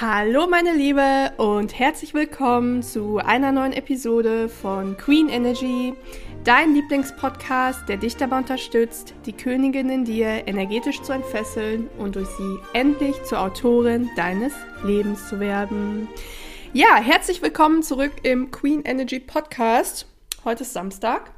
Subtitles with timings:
[0.00, 5.94] Hallo meine Liebe und herzlich willkommen zu einer neuen Episode von Queen Energy,
[6.42, 12.26] dein Lieblingspodcast, der dich dabei unterstützt, die Königin in dir energetisch zu entfesseln und durch
[12.26, 14.52] sie endlich zur Autorin deines
[14.82, 16.08] Lebens zu werden.
[16.72, 20.08] Ja, herzlich willkommen zurück im Queen Energy Podcast.
[20.44, 21.30] Heute ist Samstag.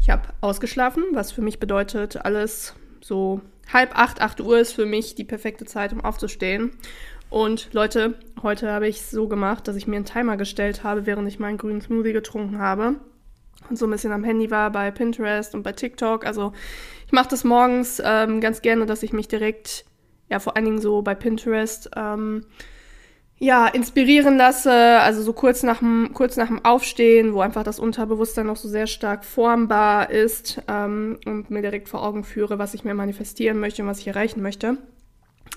[0.00, 4.86] Ich habe ausgeschlafen, was für mich bedeutet, alles so halb acht, acht Uhr ist für
[4.86, 6.72] mich die perfekte Zeit, um aufzustehen.
[7.30, 11.06] Und Leute, heute habe ich es so gemacht, dass ich mir einen Timer gestellt habe,
[11.06, 12.96] während ich meinen grünen Smoothie getrunken habe.
[13.68, 16.24] Und so ein bisschen am Handy war bei Pinterest und bei TikTok.
[16.24, 16.52] Also
[17.06, 19.84] ich mache das morgens ähm, ganz gerne, dass ich mich direkt,
[20.30, 22.46] ja vor allen Dingen so bei Pinterest, ähm,
[23.40, 27.78] ja, inspirieren lasse, also so kurz nach dem, kurz nach dem Aufstehen, wo einfach das
[27.78, 32.74] Unterbewusstsein noch so sehr stark formbar ist ähm, und mir direkt vor Augen führe, was
[32.74, 34.78] ich mir manifestieren möchte und was ich erreichen möchte.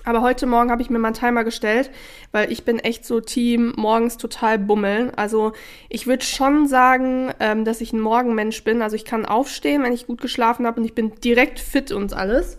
[0.04, 1.90] Aber heute Morgen habe ich mir mal einen Timer gestellt,
[2.32, 5.12] weil ich bin echt so Team morgens total bummeln.
[5.14, 5.52] Also
[5.88, 8.82] ich würde schon sagen, ähm, dass ich ein Morgenmensch bin.
[8.82, 12.14] Also ich kann aufstehen, wenn ich gut geschlafen habe und ich bin direkt fit und
[12.14, 12.58] alles.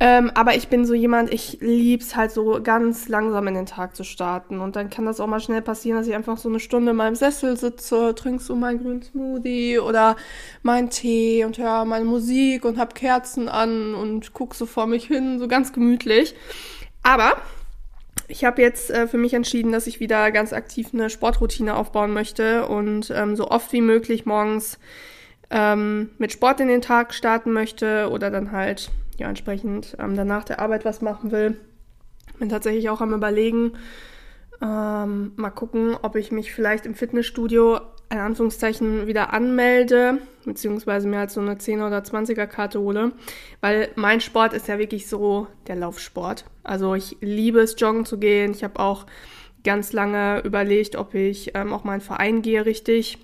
[0.00, 3.96] Ähm, aber ich bin so jemand, ich lieb's halt so ganz langsam in den Tag
[3.96, 4.60] zu starten.
[4.60, 6.96] Und dann kann das auch mal schnell passieren, dass ich einfach so eine Stunde in
[6.96, 10.16] meinem Sessel sitze, trink so meinen grünen Smoothie oder
[10.62, 15.06] meinen Tee und höre meine Musik und hab Kerzen an und guck so vor mich
[15.06, 16.36] hin, so ganz gemütlich.
[17.02, 17.32] Aber
[18.28, 22.12] ich habe jetzt äh, für mich entschieden, dass ich wieder ganz aktiv eine Sportroutine aufbauen
[22.12, 24.78] möchte und ähm, so oft wie möglich morgens
[25.50, 30.44] ähm, mit Sport in den Tag starten möchte oder dann halt ja entsprechend ähm, danach
[30.44, 31.58] der Arbeit was machen will.
[32.38, 33.72] Bin tatsächlich auch am überlegen,
[34.60, 37.80] ähm, mal gucken, ob ich mich vielleicht im Fitnessstudio
[38.10, 43.12] in Anführungszeichen wieder anmelde, beziehungsweise mir halt so eine 10er oder 20er Karte hole,
[43.60, 46.44] weil mein Sport ist ja wirklich so der Laufsport.
[46.62, 48.52] Also ich liebe es, joggen zu gehen.
[48.52, 49.06] Ich habe auch
[49.62, 53.18] ganz lange überlegt, ob ich ähm, auch mal in Verein gehe, richtig.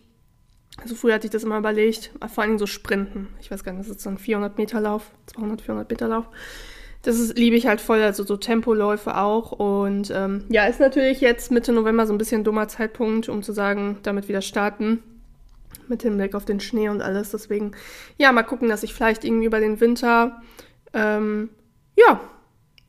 [0.80, 3.28] Also früher hatte ich das immer überlegt, vor allem so Sprinten.
[3.40, 6.28] Ich weiß gar nicht, das ist so ein 400 Meter Lauf, 200, 400 Meter Lauf.
[7.02, 9.52] Das ist, liebe ich halt voll, also so Tempoläufe auch.
[9.52, 13.42] Und ähm, ja, ist natürlich jetzt Mitte November so ein bisschen ein dummer Zeitpunkt, um
[13.42, 15.02] zu sagen, damit wieder starten.
[15.86, 17.30] Mit Hinblick auf den Schnee und alles.
[17.30, 17.72] Deswegen,
[18.16, 20.40] ja, mal gucken, dass ich vielleicht irgendwie über den Winter,
[20.94, 21.50] ähm,
[21.94, 22.20] ja,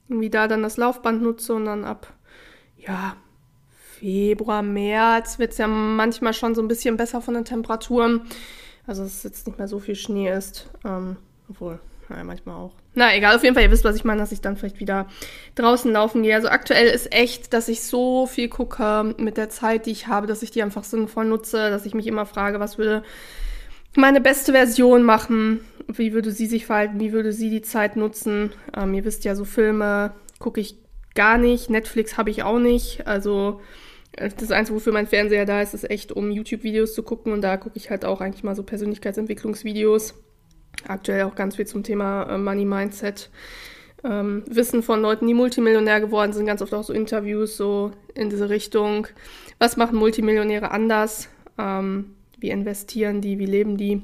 [0.08, 2.14] irgendwie da dann das Laufband nutze und dann ab,
[2.78, 3.18] ja,
[4.00, 8.22] Februar, März wird es ja manchmal schon so ein bisschen besser von den Temperaturen.
[8.88, 10.70] Also dass es jetzt nicht mehr so viel Schnee ist.
[10.86, 11.18] Ähm,
[11.50, 11.80] obwohl,
[12.10, 12.72] naja, manchmal auch.
[12.94, 15.08] Na egal, auf jeden Fall, ihr wisst, was ich meine, dass ich dann vielleicht wieder
[15.56, 16.36] draußen laufen gehe.
[16.36, 20.28] Also aktuell ist echt, dass ich so viel gucke mit der Zeit, die ich habe,
[20.28, 23.04] dass ich die einfach sinnvoll nutze, dass ich mich immer frage, was würde
[23.96, 28.52] meine beste Version machen, wie würde sie sich verhalten, wie würde sie die Zeit nutzen.
[28.76, 30.76] Ähm, ihr wisst ja, so Filme gucke ich
[31.16, 33.62] gar nicht, Netflix habe ich auch nicht, also
[34.16, 37.34] das Einzige, wofür mein Fernseher da ist, ist echt, um YouTube-Videos zu gucken.
[37.34, 40.14] Und da gucke ich halt auch eigentlich mal so Persönlichkeitsentwicklungsvideos.
[40.88, 43.30] Aktuell auch ganz viel zum Thema äh, Money Mindset.
[44.04, 48.30] Ähm, Wissen von Leuten, die Multimillionär geworden sind, ganz oft auch so Interviews so in
[48.30, 49.08] diese Richtung.
[49.58, 51.30] Was machen Multimillionäre anders?
[51.58, 53.40] Ähm, wie investieren die?
[53.40, 54.04] Wie leben die?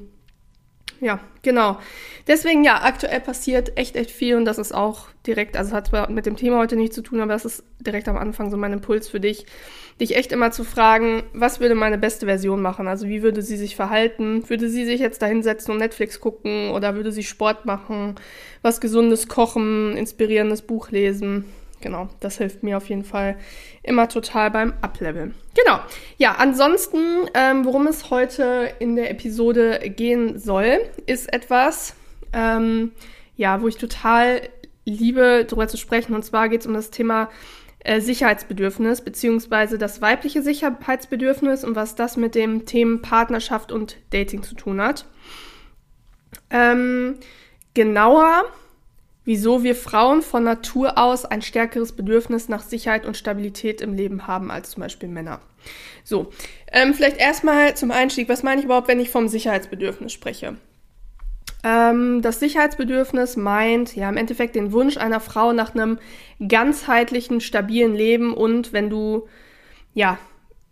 [1.02, 1.80] Ja, genau.
[2.28, 6.08] Deswegen ja, aktuell passiert echt, echt viel und das ist auch direkt, also hat zwar
[6.08, 8.72] mit dem Thema heute nichts zu tun, aber das ist direkt am Anfang so mein
[8.72, 9.44] Impuls für dich,
[10.00, 12.86] dich echt immer zu fragen, was würde meine beste Version machen?
[12.86, 14.48] Also wie würde sie sich verhalten?
[14.48, 18.14] Würde sie sich jetzt da hinsetzen und Netflix gucken oder würde sie Sport machen,
[18.62, 21.46] was gesundes kochen, inspirierendes Buch lesen?
[21.82, 23.36] Genau, das hilft mir auf jeden Fall
[23.82, 25.34] immer total beim Upleveln.
[25.54, 25.80] Genau.
[26.16, 31.94] Ja, ansonsten, ähm, worum es heute in der Episode gehen soll, ist etwas,
[32.32, 32.92] ähm,
[33.36, 34.48] ja, wo ich total
[34.84, 36.14] liebe, darüber zu sprechen.
[36.14, 37.28] Und zwar geht es um das Thema
[37.80, 44.44] äh, Sicherheitsbedürfnis, beziehungsweise das weibliche Sicherheitsbedürfnis und was das mit dem Themen Partnerschaft und Dating
[44.44, 45.04] zu tun hat.
[46.50, 47.16] Ähm,
[47.74, 48.44] genauer
[49.24, 54.26] wieso wir Frauen von Natur aus ein stärkeres Bedürfnis nach Sicherheit und Stabilität im Leben
[54.26, 55.40] haben als zum Beispiel Männer.
[56.04, 56.30] So,
[56.72, 60.56] ähm, vielleicht erstmal zum Einstieg, was meine ich überhaupt, wenn ich vom Sicherheitsbedürfnis spreche?
[61.64, 65.98] Ähm, das Sicherheitsbedürfnis meint ja im Endeffekt den Wunsch einer Frau nach einem
[66.46, 69.28] ganzheitlichen, stabilen Leben und wenn du
[69.94, 70.18] ja,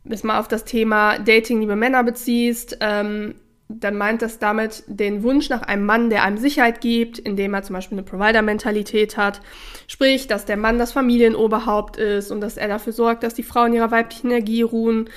[0.02, 3.34] bis mal auf das Thema Dating liebe Männer beziehst, ähm,
[3.78, 7.62] dann meint das damit den Wunsch nach einem Mann, der einem Sicherheit gibt, indem er
[7.62, 9.40] zum Beispiel eine Provider-Mentalität hat.
[9.86, 13.64] Sprich, dass der Mann das Familienoberhaupt ist und dass er dafür sorgt, dass die Frau
[13.64, 15.08] in ihrer weiblichen Energie ruhen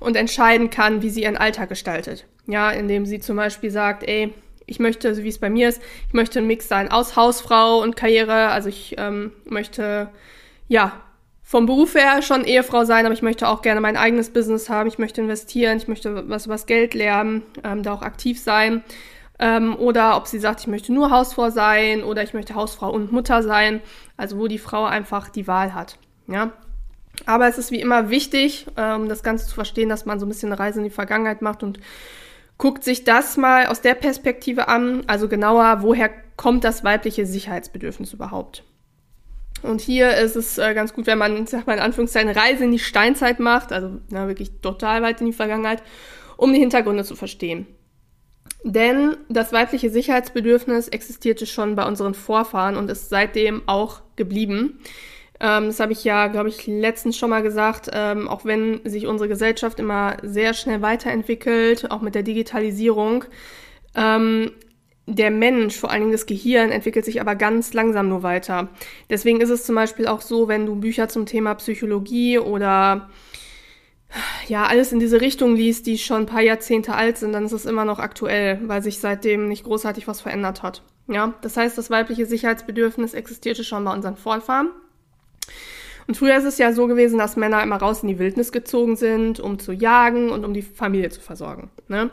[0.00, 2.26] und entscheiden kann, wie sie ihren Alltag gestaltet.
[2.46, 4.32] Ja, indem sie zum Beispiel sagt, ey,
[4.66, 7.80] ich möchte, so wie es bei mir ist, ich möchte ein Mix sein aus Hausfrau
[7.80, 8.48] und Karriere.
[8.48, 10.08] Also ich ähm, möchte,
[10.68, 11.00] ja,
[11.50, 14.88] vom Beruf her schon Ehefrau sein, aber ich möchte auch gerne mein eigenes Business haben.
[14.88, 18.84] Ich möchte investieren, ich möchte was über das Geld lernen, ähm, da auch aktiv sein.
[19.40, 23.10] Ähm, oder ob sie sagt, ich möchte nur Hausfrau sein oder ich möchte Hausfrau und
[23.10, 23.80] Mutter sein.
[24.16, 25.98] Also wo die Frau einfach die Wahl hat.
[26.28, 26.52] Ja.
[27.26, 30.28] Aber es ist wie immer wichtig, ähm, das Ganze zu verstehen, dass man so ein
[30.28, 31.80] bisschen eine Reise in die Vergangenheit macht und
[32.58, 38.12] guckt sich das mal aus der Perspektive an, also genauer, woher kommt das weibliche Sicherheitsbedürfnis
[38.12, 38.62] überhaupt.
[39.62, 42.72] Und hier ist es äh, ganz gut, wenn man, sag mal in Anführungszeichen, Reise in
[42.72, 45.82] die Steinzeit macht, also na, wirklich total weit in die Vergangenheit,
[46.36, 47.66] um die Hintergründe zu verstehen.
[48.62, 54.80] Denn das weibliche Sicherheitsbedürfnis existierte schon bei unseren Vorfahren und ist seitdem auch geblieben.
[55.40, 57.90] Ähm, das habe ich ja, glaube ich, letztens schon mal gesagt.
[57.92, 63.24] Ähm, auch wenn sich unsere Gesellschaft immer sehr schnell weiterentwickelt, auch mit der Digitalisierung,
[63.94, 64.52] ähm,
[65.06, 68.68] der Mensch, vor allen Dingen das Gehirn, entwickelt sich aber ganz langsam nur weiter.
[69.08, 73.10] Deswegen ist es zum Beispiel auch so, wenn du Bücher zum Thema Psychologie oder
[74.48, 77.52] ja, alles in diese Richtung liest, die schon ein paar Jahrzehnte alt sind, dann ist
[77.52, 80.82] es immer noch aktuell, weil sich seitdem nicht großartig was verändert hat.
[81.06, 84.70] Ja, das heißt, das weibliche Sicherheitsbedürfnis existierte schon bei unseren Vorfahren.
[86.06, 88.96] Und früher ist es ja so gewesen, dass Männer immer raus in die Wildnis gezogen
[88.96, 91.70] sind, um zu jagen und um die Familie zu versorgen.
[91.86, 92.10] Ne?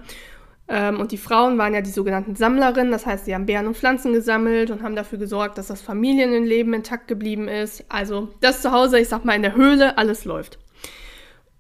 [0.70, 3.78] Ähm, und die Frauen waren ja die sogenannten Sammlerinnen, das heißt, sie haben Beeren und
[3.78, 7.86] Pflanzen gesammelt und haben dafür gesorgt, dass das Familienleben intakt geblieben ist.
[7.90, 10.60] Also das Zuhause, ich sag mal in der Höhle, alles läuft.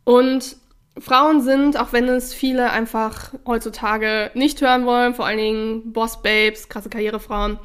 [0.03, 0.57] Und
[0.99, 6.69] Frauen sind, auch wenn es viele einfach heutzutage nicht hören wollen, vor allen Dingen Boss-Babes,
[6.69, 7.59] krasse Karrierefrauen,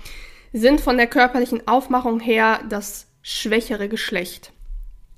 [0.52, 4.52] sind von der körperlichen Aufmachung her das schwächere Geschlecht.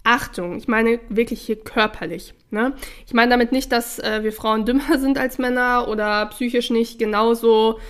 [0.05, 2.35] Achtung, ich meine wirklich hier körperlich.
[2.51, 2.75] Ne?
[3.07, 6.99] Ich meine damit nicht, dass äh, wir Frauen dümmer sind als Männer oder psychisch nicht
[6.99, 7.81] genauso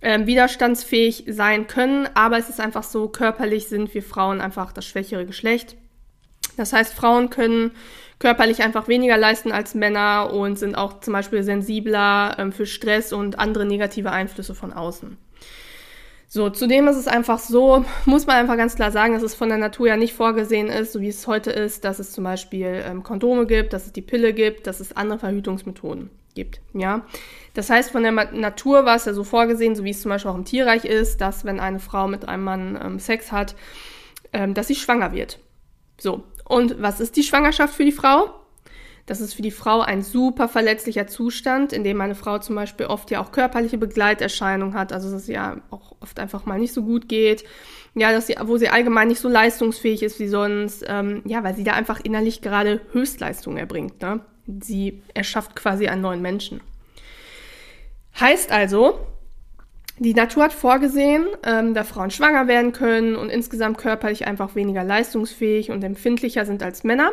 [0.00, 4.86] ähm, widerstandsfähig sein können, aber es ist einfach so, körperlich sind wir Frauen einfach das
[4.86, 5.76] schwächere Geschlecht.
[6.56, 7.72] Das heißt, Frauen können
[8.20, 13.12] körperlich einfach weniger leisten als Männer und sind auch zum Beispiel sensibler ähm, für Stress
[13.12, 15.18] und andere negative Einflüsse von außen.
[16.26, 19.48] So, zudem ist es einfach so, muss man einfach ganz klar sagen, dass es von
[19.48, 22.82] der Natur ja nicht vorgesehen ist, so wie es heute ist, dass es zum Beispiel
[22.84, 27.06] ähm, Kondome gibt, dass es die Pille gibt, dass es andere Verhütungsmethoden gibt, ja.
[27.54, 30.30] Das heißt, von der Natur war es ja so vorgesehen, so wie es zum Beispiel
[30.30, 33.54] auch im Tierreich ist, dass wenn eine Frau mit einem Mann ähm, Sex hat,
[34.32, 35.38] ähm, dass sie schwanger wird.
[35.98, 36.24] So.
[36.44, 38.43] Und was ist die Schwangerschaft für die Frau?
[39.06, 42.86] Das ist für die Frau ein super verletzlicher Zustand, in dem eine Frau zum Beispiel
[42.86, 46.72] oft ja auch körperliche Begleiterscheinungen hat, also dass es ja auch oft einfach mal nicht
[46.72, 47.44] so gut geht.
[47.94, 51.54] Ja, dass sie, wo sie allgemein nicht so leistungsfähig ist wie sonst, ähm, ja, weil
[51.54, 54.00] sie da einfach innerlich gerade Höchstleistung erbringt.
[54.00, 54.20] Ne?
[54.46, 56.60] Sie erschafft quasi einen neuen Menschen.
[58.18, 58.98] Heißt also,
[59.98, 64.82] die Natur hat vorgesehen, ähm, da Frauen schwanger werden können und insgesamt körperlich einfach weniger
[64.82, 67.12] leistungsfähig und empfindlicher sind als Männer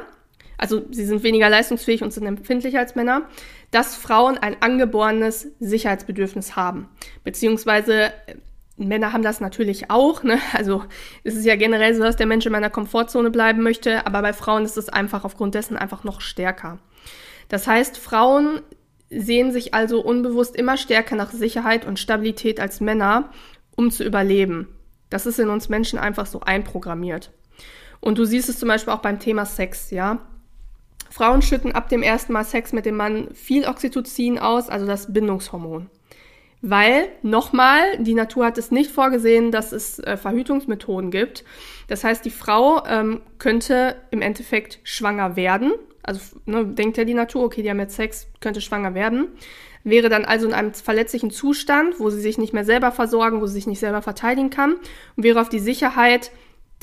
[0.61, 3.23] also sie sind weniger leistungsfähig und sind empfindlicher als Männer,
[3.71, 6.87] dass Frauen ein angeborenes Sicherheitsbedürfnis haben.
[7.23, 8.35] Beziehungsweise äh,
[8.77, 10.21] Männer haben das natürlich auch.
[10.21, 10.37] Ne?
[10.53, 10.83] Also
[11.23, 14.33] es ist ja generell so, dass der Mensch in meiner Komfortzone bleiben möchte, aber bei
[14.33, 16.77] Frauen ist es einfach aufgrund dessen einfach noch stärker.
[17.49, 18.61] Das heißt, Frauen
[19.09, 23.31] sehen sich also unbewusst immer stärker nach Sicherheit und Stabilität als Männer,
[23.75, 24.67] um zu überleben.
[25.09, 27.31] Das ist in uns Menschen einfach so einprogrammiert.
[27.99, 30.19] Und du siehst es zum Beispiel auch beim Thema Sex, ja.
[31.11, 35.11] Frauen schütten ab dem ersten Mal Sex mit dem Mann viel Oxytocin aus, also das
[35.11, 35.89] Bindungshormon.
[36.61, 41.43] Weil, nochmal, die Natur hat es nicht vorgesehen, dass es äh, Verhütungsmethoden gibt.
[41.87, 45.73] Das heißt, die Frau ähm, könnte im Endeffekt schwanger werden.
[46.03, 49.29] Also ne, denkt ja die Natur, okay, die haben jetzt Sex, könnte schwanger werden.
[49.83, 53.47] Wäre dann also in einem verletzlichen Zustand, wo sie sich nicht mehr selber versorgen, wo
[53.47, 54.75] sie sich nicht selber verteidigen kann
[55.15, 56.31] und wäre auf die Sicherheit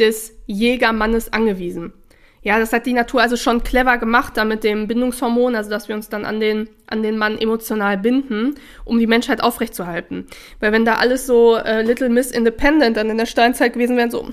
[0.01, 1.93] des Jägermannes angewiesen.
[2.49, 5.87] Ja, das hat die Natur also schon clever gemacht, da mit dem Bindungshormon, also dass
[5.87, 8.55] wir uns dann an den, an den Mann emotional binden,
[8.87, 10.27] um die Menschheit aufrechtzuerhalten.
[10.59, 14.11] Weil wenn da alles so äh, Little Miss Independent dann in der Steinzeit gewesen wären,
[14.11, 14.31] so,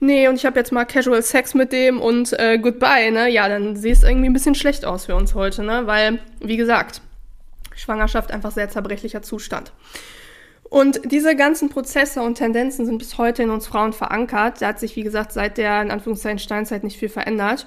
[0.00, 3.28] nee, und ich habe jetzt mal Casual Sex mit dem und äh, goodbye, ne?
[3.28, 5.86] Ja, dann sieht es irgendwie ein bisschen schlecht aus für uns heute, ne?
[5.86, 7.02] Weil, wie gesagt,
[7.76, 9.72] Schwangerschaft einfach sehr zerbrechlicher Zustand.
[10.72, 14.62] Und diese ganzen Prozesse und Tendenzen sind bis heute in uns Frauen verankert.
[14.62, 17.66] Da hat sich, wie gesagt, seit der in Anführungszeichen Steinzeit nicht viel verändert.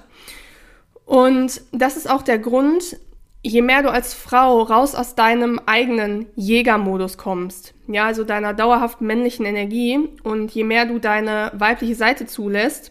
[1.04, 2.96] Und das ist auch der Grund,
[3.44, 9.00] je mehr du als Frau raus aus deinem eigenen Jägermodus kommst, ja, also deiner dauerhaft
[9.00, 12.90] männlichen Energie und je mehr du deine weibliche Seite zulässt,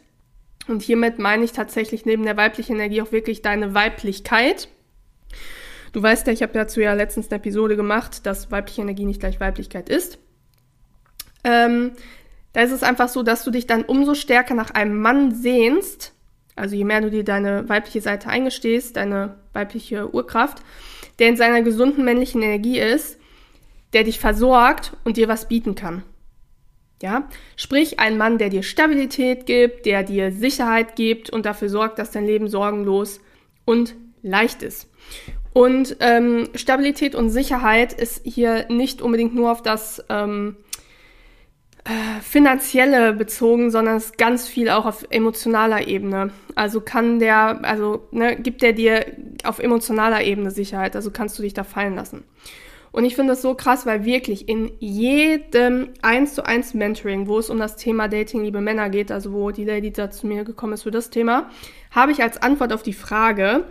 [0.70, 4.70] und hiermit meine ich tatsächlich neben der weiblichen Energie auch wirklich deine Weiblichkeit,
[5.96, 9.22] Du weißt ja, ich habe dazu ja letztens eine Episode gemacht, dass weibliche Energie nicht
[9.22, 10.20] gleich Weiblichkeit ist.
[11.46, 11.94] Ähm,
[12.52, 16.14] da ist es einfach so, dass du dich dann umso stärker nach einem Mann sehnst,
[16.58, 20.58] also je mehr du dir deine weibliche Seite eingestehst, deine weibliche Urkraft,
[21.20, 23.18] der in seiner gesunden männlichen Energie ist,
[23.94, 26.04] der dich versorgt und dir was bieten kann.
[27.02, 32.00] Ja, sprich ein Mann, der dir Stabilität gibt, der dir Sicherheit gibt und dafür sorgt,
[32.00, 33.22] dass dein Leben sorgenlos
[33.64, 34.90] und leicht ist.
[35.56, 40.58] Und ähm, Stabilität und Sicherheit ist hier nicht unbedingt nur auf das ähm,
[41.86, 46.32] äh, finanzielle bezogen, sondern es ist ganz viel auch auf emotionaler Ebene.
[46.56, 49.06] Also kann der, also ne, gibt der dir
[49.46, 52.26] auf emotionaler Ebene Sicherheit, also kannst du dich da fallen lassen.
[52.92, 57.40] Und ich finde das so krass, weil wirklich in jedem 1 zu 1 Mentoring, wo
[57.40, 60.44] es um das Thema Dating, liebe Männer geht, also wo die Lady da zu mir
[60.44, 61.50] gekommen ist für das Thema,
[61.92, 63.64] habe ich als Antwort auf die Frage,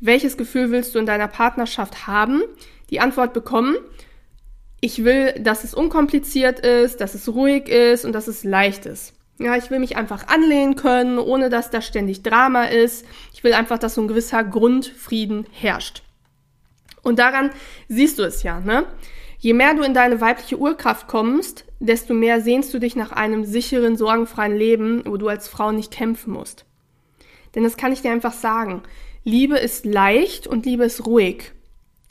[0.00, 2.42] welches Gefühl willst du in deiner Partnerschaft haben,
[2.90, 3.76] die Antwort bekommen,
[4.80, 9.14] ich will, dass es unkompliziert ist, dass es ruhig ist und dass es leicht ist.
[9.40, 13.04] Ja, ich will mich einfach anlehnen können, ohne dass da ständig Drama ist.
[13.32, 16.02] Ich will einfach, dass so ein gewisser Grundfrieden herrscht.
[17.02, 17.50] Und daran
[17.88, 18.84] siehst du es ja, ne?
[19.40, 23.44] Je mehr du in deine weibliche Urkraft kommst, desto mehr sehnst du dich nach einem
[23.44, 26.64] sicheren, sorgenfreien Leben, wo du als Frau nicht kämpfen musst.
[27.54, 28.82] Denn das kann ich dir einfach sagen.
[29.28, 31.52] Liebe ist leicht und Liebe ist ruhig.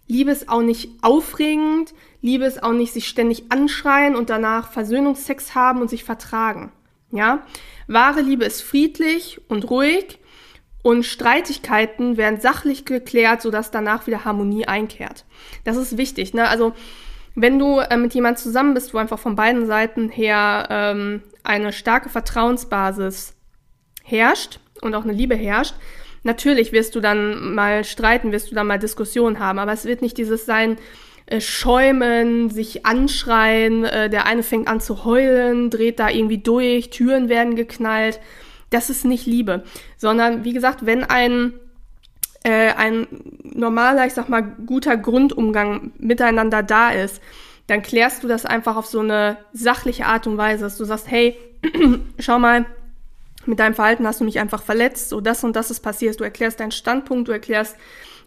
[0.05, 5.55] Liebe ist auch nicht aufregend, Liebe ist auch nicht sich ständig anschreien und danach Versöhnungsex
[5.55, 6.71] haben und sich vertragen.
[7.11, 7.39] Ja?
[7.87, 10.19] Wahre Liebe ist friedlich und ruhig
[10.83, 15.25] und Streitigkeiten werden sachlich geklärt, sodass danach wieder Harmonie einkehrt.
[15.63, 16.47] Das ist wichtig, ne?
[16.47, 16.73] Also,
[17.33, 21.73] wenn du äh, mit jemand zusammen bist, wo einfach von beiden Seiten her ähm, eine
[21.73, 23.33] starke Vertrauensbasis
[24.03, 25.73] herrscht und auch eine Liebe herrscht,
[26.27, 30.01] Natürlich wirst du dann mal streiten, wirst du dann mal Diskussionen haben, aber es wird
[30.01, 30.75] nicht dieses sein,
[31.25, 36.89] äh, schäumen, sich anschreien, äh, der eine fängt an zu heulen, dreht da irgendwie durch,
[36.89, 38.19] Türen werden geknallt.
[38.69, 39.63] Das ist nicht Liebe,
[39.95, 41.53] sondern wie gesagt, wenn ein
[42.43, 43.07] äh, ein
[43.43, 47.21] normaler, ich sag mal, guter Grundumgang miteinander da ist,
[47.67, 51.09] dann klärst du das einfach auf so eine sachliche Art und Weise, dass du sagst,
[51.09, 51.37] hey,
[52.19, 52.65] schau mal,
[53.47, 56.19] mit deinem Verhalten hast du mich einfach verletzt, so das und das ist passiert.
[56.19, 57.75] Du erklärst deinen Standpunkt, du erklärst,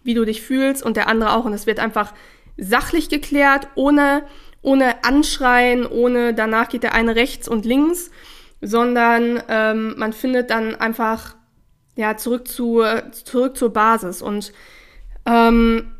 [0.03, 1.45] wie du dich fühlst und der andere auch.
[1.45, 2.15] Und es wird einfach
[2.57, 4.25] sachlich geklärt, ohne,
[4.62, 8.11] ohne Anschreien, ohne danach geht der eine rechts und links,
[8.61, 11.37] sondern ähm, man findet dann einfach
[11.97, 14.23] ja zurück zu zurück zur Basis.
[14.23, 14.53] Und
[15.27, 15.93] ähm,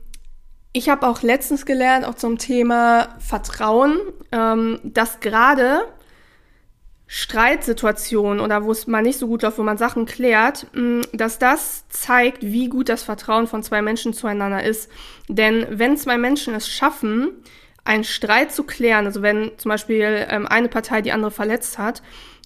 [0.73, 3.99] ich habe auch letztens gelernt, auch zum Thema Vertrauen,
[4.31, 5.83] ähm, dass gerade
[7.13, 11.41] Streitsituationen oder wo es mal nicht so gut läuft, wo man Sachen klärt, mm, dass
[11.41, 14.89] das zeigt, wie gut das Vertrauen von zwei Menschen zueinander ist.
[15.27, 17.31] Denn wenn zwei Menschen es schaffen,
[17.83, 22.01] einen Streit zu klären, also wenn zum Beispiel ähm, eine Partei die andere verletzt hat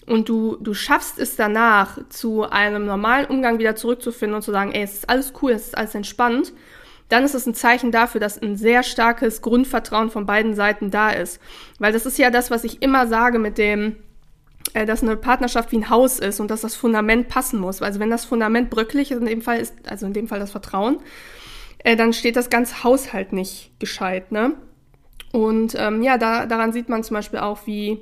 [0.06, 4.72] und du, du schaffst es danach, zu einem normalen Umgang wieder zurückzufinden und zu sagen,
[4.72, 6.54] ey, es ist alles cool, es ist alles entspannt,
[7.10, 11.10] dann ist es ein Zeichen dafür, dass ein sehr starkes Grundvertrauen von beiden Seiten da
[11.10, 11.38] ist.
[11.78, 13.96] Weil das ist ja das, was ich immer sage mit dem,
[14.74, 17.80] äh, dass eine Partnerschaft wie ein Haus ist und dass das Fundament passen muss.
[17.80, 20.50] Also wenn das Fundament bröckelig ist, in dem Fall ist, also in dem Fall das
[20.50, 20.98] Vertrauen,
[21.78, 24.54] äh, dann steht das ganze Haus halt nicht gescheit, ne?
[25.32, 28.00] Und ähm, ja, da, daran sieht man zum Beispiel auch, wie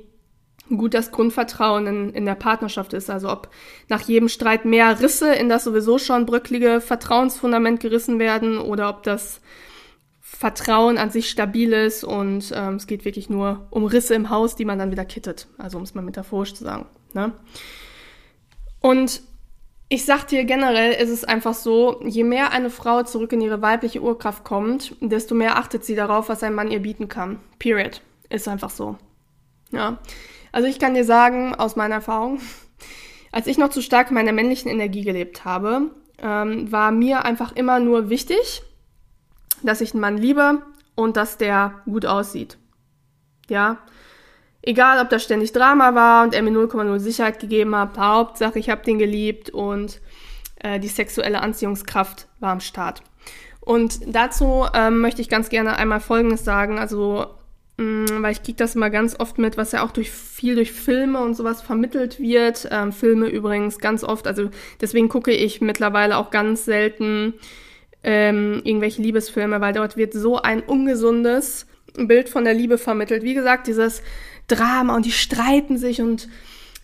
[0.69, 3.09] gut das Grundvertrauen in, in der Partnerschaft ist.
[3.09, 3.49] Also ob
[3.89, 9.03] nach jedem Streit mehr Risse in das sowieso schon bröcklige Vertrauensfundament gerissen werden oder ob
[9.03, 9.41] das
[10.35, 14.55] Vertrauen an sich stabil ist und ähm, es geht wirklich nur um Risse im Haus,
[14.55, 15.47] die man dann wieder kittet.
[15.57, 16.87] Also um es mal metaphorisch zu sagen.
[17.13, 17.33] Ne?
[18.81, 19.21] Und
[19.89, 23.61] ich sag dir generell ist es einfach so, je mehr eine Frau zurück in ihre
[23.61, 27.39] weibliche Urkraft kommt, desto mehr achtet sie darauf, was ein Mann ihr bieten kann.
[27.59, 28.01] Period.
[28.29, 28.97] Ist einfach so.
[29.71, 29.99] Ja.
[30.51, 32.39] Also ich kann dir sagen, aus meiner Erfahrung,
[33.31, 37.55] als ich noch zu stark in meiner männlichen Energie gelebt habe, ähm, war mir einfach
[37.55, 38.63] immer nur wichtig,
[39.67, 40.61] dass ich einen Mann liebe
[40.95, 42.57] und dass der gut aussieht.
[43.49, 43.79] Ja.
[44.61, 48.69] Egal, ob das ständig Drama war und er mir 0,0 Sicherheit gegeben hat, Hauptsache ich
[48.69, 49.99] habe den geliebt und
[50.59, 53.03] äh, die sexuelle Anziehungskraft war am Start.
[53.59, 57.27] Und dazu ähm, möchte ich ganz gerne einmal Folgendes sagen, also
[57.77, 60.55] mh, mm, weil ich kriege das immer ganz oft mit, was ja auch durch viel
[60.55, 62.67] durch Filme und sowas vermittelt wird.
[62.71, 64.49] Ähm, Filme übrigens ganz oft, also
[64.81, 67.33] deswegen gucke ich mittlerweile auch ganz selten
[68.03, 73.23] ähm, irgendwelche Liebesfilme, weil dort wird so ein ungesundes Bild von der Liebe vermittelt.
[73.23, 74.01] Wie gesagt, dieses
[74.47, 76.27] Drama und die streiten sich und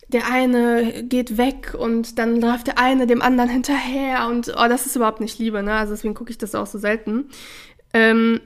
[0.08, 4.86] der eine geht weg und dann läuft der eine dem anderen hinterher und oh, das
[4.86, 5.74] ist überhaupt nicht Liebe, ne?
[5.74, 7.26] Also deswegen gucke ich das auch so selten.
[7.94, 8.40] Ähm,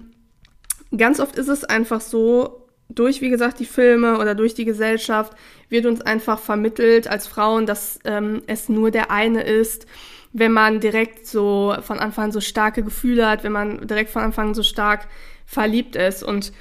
[0.96, 5.34] ganz oft ist es einfach so, durch, wie gesagt, die Filme oder durch die Gesellschaft
[5.70, 9.88] wird uns einfach vermittelt als Frauen, dass ähm, es nur der eine ist
[10.34, 14.24] wenn man direkt so von Anfang an so starke Gefühle hat, wenn man direkt von
[14.24, 15.08] Anfang an so stark
[15.46, 16.24] verliebt ist.
[16.24, 16.52] Und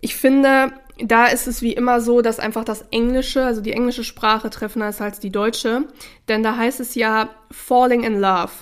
[0.00, 4.04] ich finde, da ist es wie immer so, dass einfach das Englische, also die englische
[4.04, 5.88] Sprache treffender ist als die deutsche.
[6.28, 8.52] Denn da heißt es ja falling in love.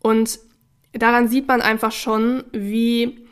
[0.00, 0.40] Und
[0.92, 3.26] daran sieht man einfach schon, wie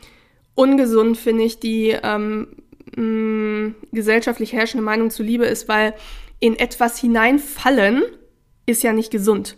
[0.55, 2.47] ungesund, finde ich, die ähm,
[2.95, 5.93] mh, gesellschaftlich herrschende Meinung zu Liebe ist, weil
[6.39, 8.03] in etwas hineinfallen
[8.65, 9.57] ist ja nicht gesund.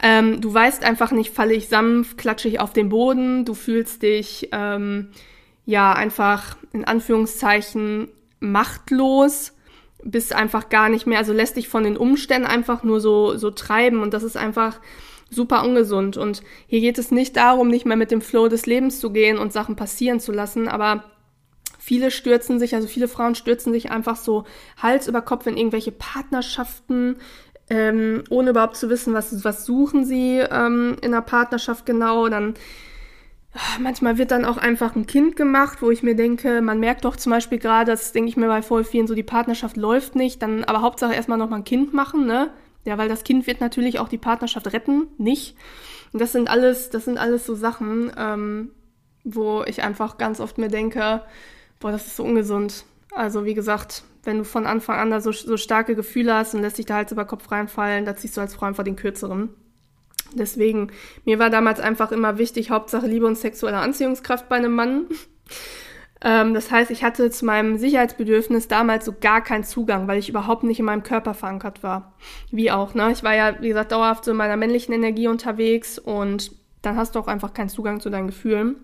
[0.00, 4.02] Ähm, du weißt einfach nicht, falle ich sanft, klatsche ich auf den Boden, du fühlst
[4.02, 5.08] dich ähm,
[5.66, 9.54] ja einfach in Anführungszeichen machtlos,
[10.04, 13.50] bist einfach gar nicht mehr, also lässt dich von den Umständen einfach nur so, so
[13.50, 14.80] treiben und das ist einfach
[15.30, 16.16] super ungesund.
[16.16, 19.38] Und hier geht es nicht darum, nicht mehr mit dem Flow des Lebens zu gehen
[19.38, 21.04] und Sachen passieren zu lassen, aber
[21.78, 24.44] viele stürzen sich, also viele Frauen stürzen sich einfach so
[24.76, 27.16] Hals über Kopf in irgendwelche Partnerschaften,
[27.70, 32.28] ähm, ohne überhaupt zu wissen, was, was suchen sie ähm, in einer Partnerschaft genau.
[32.28, 32.54] Dann
[33.52, 37.04] ah, manchmal wird dann auch einfach ein Kind gemacht, wo ich mir denke, man merkt
[37.04, 40.14] doch zum Beispiel gerade, das denke ich mir bei voll vielen so, die Partnerschaft läuft
[40.14, 42.50] nicht, dann aber Hauptsache erstmal noch mal ein Kind machen, ne?
[42.84, 45.56] Ja, weil das Kind wird natürlich auch die Partnerschaft retten, nicht.
[46.12, 48.70] Und das sind alles, das sind alles so Sachen, ähm,
[49.24, 51.22] wo ich einfach ganz oft mir denke,
[51.80, 52.84] boah, das ist so ungesund.
[53.14, 56.62] Also wie gesagt, wenn du von Anfang an da so, so starke Gefühle hast und
[56.62, 59.48] lässt dich da Hals über Kopf reinfallen, da ziehst du als Frau einfach den kürzeren.
[60.34, 60.92] Deswegen,
[61.24, 65.06] mir war damals einfach immer wichtig, Hauptsache Liebe und sexuelle Anziehungskraft bei einem Mann.
[66.22, 70.28] ähm, das heißt, ich hatte zu meinem Sicherheitsbedürfnis damals so gar keinen Zugang, weil ich
[70.28, 72.14] überhaupt nicht in meinem Körper verankert war.
[72.50, 73.10] Wie auch, ne?
[73.10, 77.14] Ich war ja, wie gesagt, dauerhaft so in meiner männlichen Energie unterwegs und dann hast
[77.14, 78.76] du auch einfach keinen Zugang zu deinen Gefühlen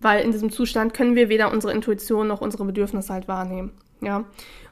[0.00, 3.72] weil in diesem Zustand können wir weder unsere Intuition noch unsere Bedürfnisse halt wahrnehmen.
[4.00, 4.24] Ja.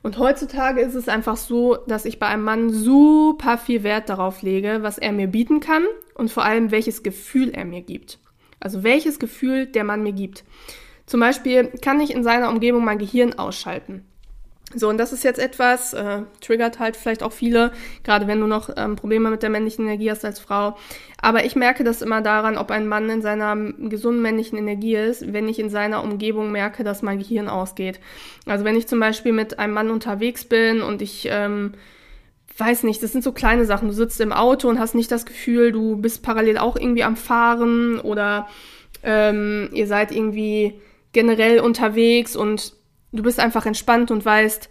[0.02, 4.42] Und heutzutage ist es einfach so, dass ich bei einem Mann super viel Wert darauf
[4.42, 8.18] lege, was er mir bieten kann und vor allem welches Gefühl er mir gibt.
[8.60, 10.44] Also welches Gefühl der Mann mir gibt.
[11.06, 14.04] Zum Beispiel kann ich in seiner Umgebung mein Gehirn ausschalten.
[14.74, 17.72] So, und das ist jetzt etwas, äh, triggert halt vielleicht auch viele,
[18.04, 20.76] gerade wenn du noch ähm, Probleme mit der männlichen Energie hast als Frau.
[21.22, 25.32] Aber ich merke das immer daran, ob ein Mann in seiner gesunden männlichen Energie ist,
[25.32, 27.98] wenn ich in seiner Umgebung merke, dass mein Gehirn ausgeht.
[28.44, 31.72] Also wenn ich zum Beispiel mit einem Mann unterwegs bin und ich ähm,
[32.58, 33.88] weiß nicht, das sind so kleine Sachen.
[33.88, 37.16] Du sitzt im Auto und hast nicht das Gefühl, du bist parallel auch irgendwie am
[37.16, 38.48] Fahren oder
[39.02, 40.78] ähm, ihr seid irgendwie
[41.12, 42.74] generell unterwegs und
[43.12, 44.68] du bist einfach entspannt und weißt,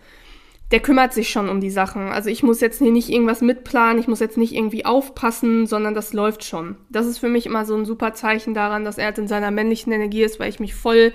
[0.72, 2.10] der kümmert sich schon um die Sachen.
[2.12, 5.94] Also ich muss jetzt hier nicht irgendwas mitplanen, ich muss jetzt nicht irgendwie aufpassen, sondern
[5.94, 6.76] das läuft schon.
[6.90, 9.52] Das ist für mich immer so ein super Zeichen daran, dass er halt in seiner
[9.52, 11.14] männlichen Energie ist, weil ich mich voll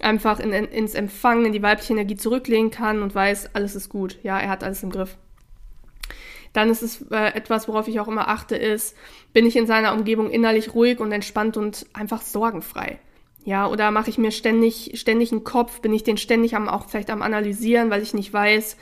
[0.00, 3.88] einfach in, in, ins Empfangen, in die weibliche Energie zurücklegen kann und weiß, alles ist
[3.88, 4.18] gut.
[4.22, 5.16] Ja, er hat alles im Griff.
[6.52, 8.96] Dann ist es äh, etwas, worauf ich auch immer achte, ist,
[9.32, 12.98] bin ich in seiner Umgebung innerlich ruhig und entspannt und einfach sorgenfrei.
[13.44, 16.88] Ja, oder mache ich mir ständig, ständig einen Kopf, bin ich den ständig am, auch
[16.88, 18.76] vielleicht am analysieren, weil ich nicht weiß,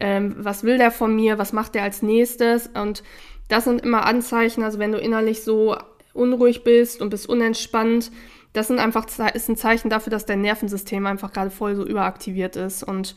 [0.00, 2.68] ähm, was will der von mir, was macht der als nächstes.
[2.68, 3.02] Und
[3.48, 5.76] das sind immer Anzeichen, also wenn du innerlich so
[6.12, 8.10] unruhig bist und bist unentspannt,
[8.52, 12.56] das sind einfach, ist ein Zeichen dafür, dass dein Nervensystem einfach gerade voll so überaktiviert
[12.56, 12.82] ist.
[12.82, 13.14] Und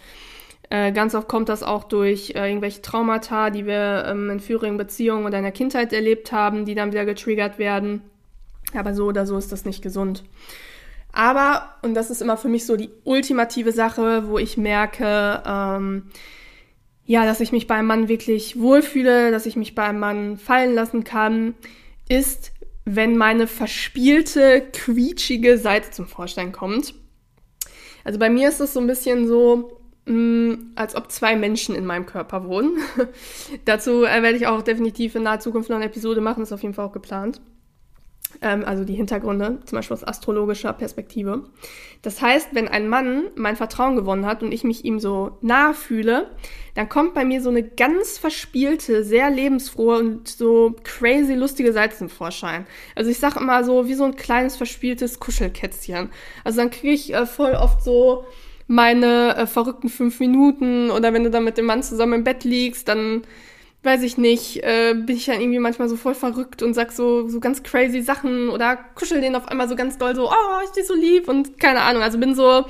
[0.69, 4.77] äh, ganz oft kommt das auch durch äh, irgendwelche Traumata, die wir ähm, in früheren
[4.77, 8.01] Beziehungen oder in der Kindheit erlebt haben, die dann wieder getriggert werden.
[8.75, 10.23] Aber so oder so ist das nicht gesund.
[11.19, 16.03] Aber, und das ist immer für mich so die ultimative Sache, wo ich merke, ähm,
[17.03, 20.37] ja, dass ich mich bei einem Mann wirklich wohlfühle, dass ich mich bei einem Mann
[20.37, 21.55] fallen lassen kann,
[22.07, 22.53] ist,
[22.85, 26.93] wenn meine verspielte, quietschige Seite zum Vorschein kommt.
[28.05, 31.75] Also bei mir ist es so ein bisschen so, mh, mm, als ob zwei Menschen
[31.75, 32.77] in meinem Körper wohnen.
[33.65, 36.63] Dazu äh, werde ich auch definitiv in naher Zukunft noch eine Episode machen, ist auf
[36.63, 37.41] jeden Fall auch geplant
[38.41, 41.43] also die Hintergründe, zum Beispiel aus astrologischer Perspektive.
[42.01, 45.73] Das heißt, wenn ein Mann mein Vertrauen gewonnen hat und ich mich ihm so nahe
[45.73, 46.29] fühle,
[46.75, 51.97] dann kommt bei mir so eine ganz verspielte, sehr lebensfrohe und so crazy lustige Seite
[51.97, 52.65] zum Vorschein.
[52.95, 56.09] Also ich sag immer so, wie so ein kleines verspieltes Kuschelkätzchen.
[56.43, 58.23] Also dann kriege ich äh, voll oft so
[58.67, 62.43] meine äh, verrückten fünf Minuten oder wenn du dann mit dem Mann zusammen im Bett
[62.43, 63.23] liegst, dann
[63.83, 67.27] weiß ich nicht, äh, bin ich dann irgendwie manchmal so voll verrückt und sag so,
[67.29, 70.71] so ganz crazy Sachen oder kuschel den auf einmal so ganz doll so, oh, ich
[70.71, 72.03] dich so lieb und keine Ahnung.
[72.03, 72.65] Also bin so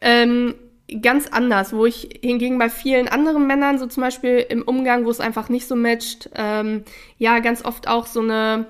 [0.00, 0.54] ähm,
[1.02, 5.10] ganz anders, wo ich hingegen bei vielen anderen Männern, so zum Beispiel im Umgang, wo
[5.10, 6.84] es einfach nicht so matcht, ähm,
[7.18, 8.66] ja, ganz oft auch so eine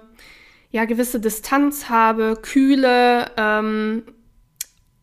[0.70, 4.02] ja, gewisse Distanz habe, kühle, ähm,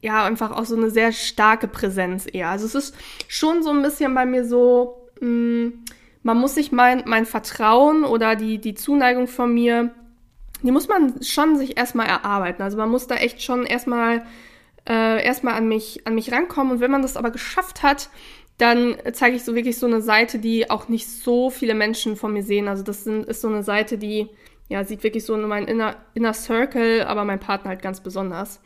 [0.01, 2.49] ja, einfach auch so eine sehr starke Präsenz eher.
[2.49, 2.95] Also es ist
[3.27, 5.82] schon so ein bisschen bei mir so, mh, mm,
[6.23, 9.93] man muss sich mein, mein Vertrauen oder die, die Zuneigung von mir,
[10.61, 12.63] die muss man schon sich erstmal erarbeiten.
[12.63, 14.25] Also man muss da echt schon erstmal
[14.87, 16.73] äh, erstmal an mich, an mich rankommen.
[16.73, 18.09] Und wenn man das aber geschafft hat,
[18.57, 22.33] dann zeige ich so wirklich so eine Seite, die auch nicht so viele Menschen von
[22.33, 22.67] mir sehen.
[22.67, 24.29] Also das sind, ist so eine Seite, die
[24.69, 28.61] ja sieht wirklich so in mein inner, inner Circle, aber mein Partner halt ganz besonders.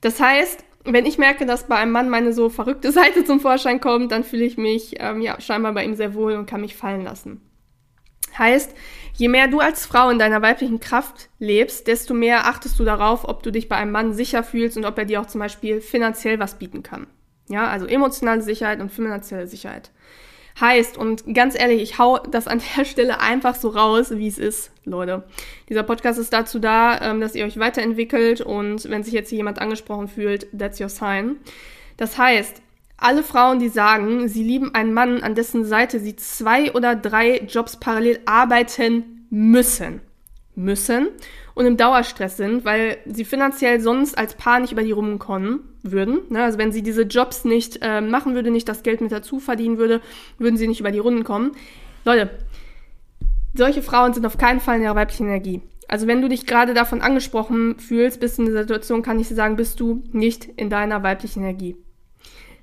[0.00, 3.80] Das heißt, wenn ich merke, dass bei einem Mann meine so verrückte Seite zum Vorschein
[3.80, 6.76] kommt, dann fühle ich mich ähm, ja scheinbar bei ihm sehr wohl und kann mich
[6.76, 7.40] fallen lassen.
[8.36, 8.74] Heißt,
[9.14, 13.28] je mehr du als Frau in deiner weiblichen Kraft lebst, desto mehr achtest du darauf,
[13.28, 15.80] ob du dich bei einem Mann sicher fühlst und ob er dir auch zum Beispiel
[15.80, 17.06] finanziell was bieten kann.
[17.48, 19.90] Ja, also emotionale Sicherheit und finanzielle Sicherheit.
[20.60, 24.38] Heißt, und ganz ehrlich, ich hau das an der Stelle einfach so raus, wie es
[24.38, 25.24] ist, Leute.
[25.68, 29.38] Dieser Podcast ist dazu da, ähm, dass ihr euch weiterentwickelt und wenn sich jetzt hier
[29.38, 31.36] jemand angesprochen fühlt, that's your sign.
[31.96, 32.60] Das heißt,
[32.96, 37.38] alle Frauen, die sagen, sie lieben einen Mann, an dessen Seite sie zwei oder drei
[37.38, 40.00] Jobs parallel arbeiten müssen,
[40.54, 41.08] müssen
[41.54, 45.60] und im Dauerstress sind, weil sie finanziell sonst als Paar nicht über die Runden kommen
[45.82, 46.20] würden.
[46.30, 46.42] Ne?
[46.42, 49.78] Also wenn sie diese Jobs nicht äh, machen würde, nicht das Geld mit dazu verdienen
[49.78, 50.00] würde,
[50.38, 51.52] würden sie nicht über die Runden kommen.
[52.04, 52.30] Leute,
[53.54, 55.60] solche Frauen sind auf keinen Fall in ihrer weiblichen Energie.
[55.88, 59.28] Also wenn du dich gerade davon angesprochen fühlst, bist du in der Situation, kann ich
[59.28, 61.76] dir sagen, bist du nicht in deiner weiblichen Energie.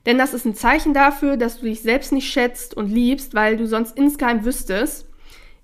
[0.05, 3.57] Denn das ist ein Zeichen dafür, dass du dich selbst nicht schätzt und liebst, weil
[3.57, 5.08] du sonst insgeheim wüsstest,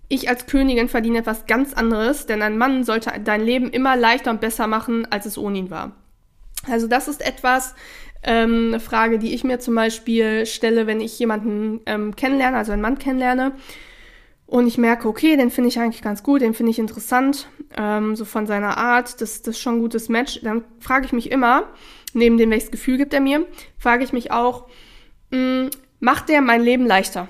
[0.07, 4.31] ich als Königin verdiene etwas ganz anderes, denn ein Mann sollte dein Leben immer leichter
[4.31, 5.93] und besser machen, als es ohne ihn war.
[6.69, 7.75] Also das ist etwas,
[8.23, 12.71] ähm, eine Frage, die ich mir zum Beispiel stelle, wenn ich jemanden ähm, kennenlerne, also
[12.71, 13.53] einen Mann kennenlerne.
[14.47, 18.15] Und ich merke, okay, den finde ich eigentlich ganz gut, den finde ich interessant, ähm,
[18.15, 20.39] so von seiner Art, das, das ist schon ein gutes Match.
[20.43, 21.63] Dann frage ich mich immer,
[22.13, 23.45] neben dem, welches Gefühl gibt er mir,
[23.77, 24.67] frage ich mich auch,
[25.31, 27.27] mh, hm, macht der mein Leben leichter?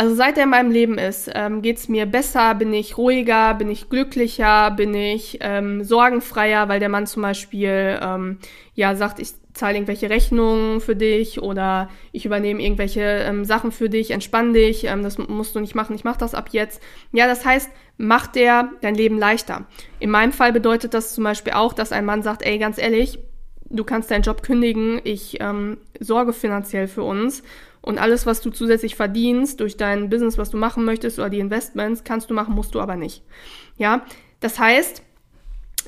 [0.00, 3.54] Also seit er in meinem Leben ist, ähm, geht es mir besser, bin ich ruhiger,
[3.54, 8.38] bin ich glücklicher, bin ich ähm, sorgenfreier, weil der Mann zum Beispiel ähm,
[8.74, 13.90] ja sagt, ich zahle irgendwelche Rechnungen für dich oder ich übernehme irgendwelche ähm, Sachen für
[13.90, 16.80] dich, entspann dich, ähm, das musst du nicht machen, ich mach das ab jetzt.
[17.10, 19.66] Ja, das heißt, macht der dein Leben leichter.
[19.98, 23.18] In meinem Fall bedeutet das zum Beispiel auch, dass ein Mann sagt, ey, ganz ehrlich,
[23.70, 27.42] du kannst deinen Job kündigen, ich ähm, sorge finanziell für uns
[27.80, 31.40] und alles, was du zusätzlich verdienst durch dein Business, was du machen möchtest oder die
[31.40, 33.22] Investments, kannst du machen, musst du aber nicht.
[33.76, 34.04] Ja,
[34.40, 35.02] das heißt,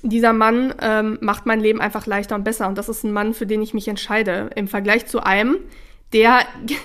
[0.02, 3.34] dieser Mann ähm, macht mein Leben einfach leichter und besser und das ist ein Mann,
[3.34, 5.58] für den ich mich entscheide im Vergleich zu einem,
[6.12, 6.40] der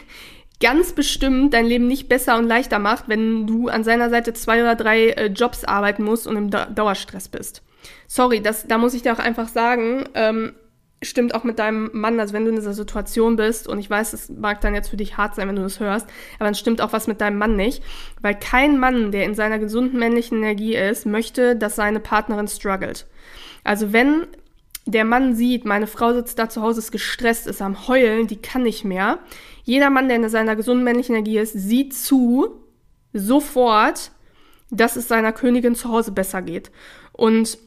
[0.61, 4.61] ganz bestimmt dein Leben nicht besser und leichter macht, wenn du an seiner Seite zwei
[4.61, 7.61] oder drei äh, Jobs arbeiten musst und im Dauerstress bist.
[8.07, 10.53] Sorry, das, da muss ich dir auch einfach sagen, ähm,
[11.09, 14.13] stimmt auch mit deinem Mann, also wenn du in dieser Situation bist, und ich weiß,
[14.13, 16.81] es mag dann jetzt für dich hart sein, wenn du das hörst, aber dann stimmt
[16.81, 17.83] auch was mit deinem Mann nicht,
[18.21, 23.07] weil kein Mann, der in seiner gesunden männlichen Energie ist, möchte, dass seine Partnerin struggelt.
[23.63, 24.27] Also wenn
[24.85, 28.35] der Mann sieht, meine Frau sitzt da zu Hause, ist gestresst, ist am Heulen, die
[28.35, 29.19] kann nicht mehr.
[29.63, 32.61] Jeder Mann, der in seiner gesunden männlichen Energie ist, sieht zu,
[33.11, 34.11] sofort,
[34.69, 36.71] dass es seiner Königin zu Hause besser geht.
[37.11, 37.57] Und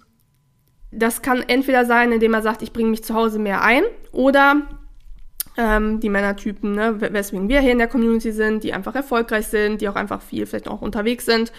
[0.90, 4.62] das kann entweder sein, indem er sagt, ich bringe mich zu Hause mehr ein, oder
[5.56, 9.80] ähm, die Männertypen, ne, weswegen wir hier in der Community sind, die einfach erfolgreich sind,
[9.80, 11.52] die auch einfach viel vielleicht auch unterwegs sind,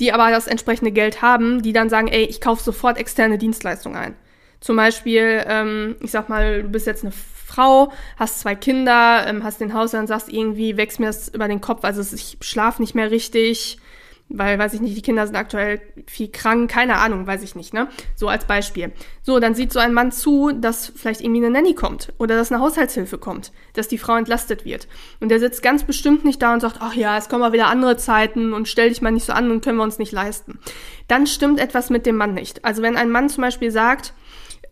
[0.00, 3.96] die aber das entsprechende Geld haben, die dann sagen, ey, ich kaufe sofort externe Dienstleistungen
[3.96, 4.16] ein.
[4.60, 9.44] Zum Beispiel, ähm, ich sag mal, du bist jetzt eine Frau, hast zwei Kinder, ähm,
[9.44, 12.82] hast den Haushalt und sagst irgendwie, wächst mir das über den Kopf, also ich schlafe
[12.82, 13.78] nicht mehr richtig,
[14.28, 17.72] weil, weiß ich nicht, die Kinder sind aktuell viel krank, keine Ahnung, weiß ich nicht,
[17.72, 17.88] ne?
[18.16, 18.92] So als Beispiel.
[19.22, 22.50] So, dann sieht so ein Mann zu, dass vielleicht irgendwie eine Nanny kommt oder dass
[22.50, 24.88] eine Haushaltshilfe kommt, dass die Frau entlastet wird.
[25.20, 27.68] Und der sitzt ganz bestimmt nicht da und sagt, ach ja, es kommen mal wieder
[27.68, 30.58] andere Zeiten und stell dich mal nicht so an und können wir uns nicht leisten.
[31.06, 32.64] Dann stimmt etwas mit dem Mann nicht.
[32.64, 34.12] Also wenn ein Mann zum Beispiel sagt,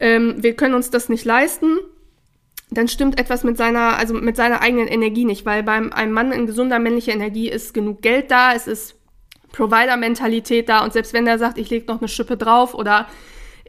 [0.00, 1.78] ähm, wir können uns das nicht leisten,
[2.70, 6.32] dann stimmt etwas mit seiner, also mit seiner eigenen Energie nicht, weil beim einem Mann
[6.32, 8.96] in gesunder männlicher Energie ist genug Geld da, es ist
[9.54, 13.06] Provider-Mentalität da und selbst wenn der sagt, ich lege noch eine Schippe drauf oder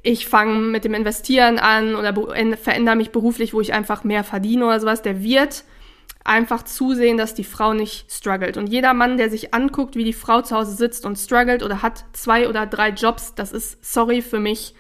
[0.01, 2.13] ich fange mit dem Investieren an oder
[2.57, 5.63] verändere mich beruflich, wo ich einfach mehr verdiene oder sowas, der wird
[6.23, 8.57] einfach zusehen, dass die Frau nicht struggelt.
[8.57, 11.81] Und jeder Mann, der sich anguckt, wie die Frau zu Hause sitzt und struggelt oder
[11.81, 14.73] hat zwei oder drei Jobs, das ist, sorry für mich,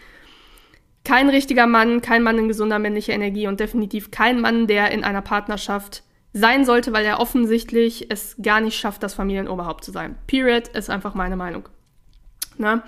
[1.03, 5.03] kein richtiger Mann, kein Mann in gesunder männlicher Energie und definitiv kein Mann, der in
[5.03, 6.03] einer Partnerschaft
[6.35, 10.17] sein sollte, weil er offensichtlich es gar nicht schafft, das Familienoberhaupt zu sein.
[10.27, 11.69] Period ist einfach meine Meinung.
[12.57, 12.83] Na?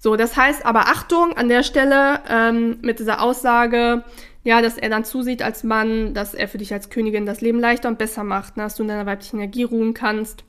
[0.00, 4.02] So, das heißt aber Achtung an der Stelle ähm, mit dieser Aussage,
[4.42, 7.60] ja, dass er dann zusieht als Mann, dass er für dich als Königin das Leben
[7.60, 8.64] leichter und besser macht, ne?
[8.64, 10.42] dass du in deiner weiblichen Energie ruhen kannst.